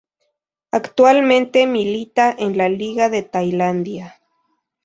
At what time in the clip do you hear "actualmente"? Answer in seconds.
0.71-1.67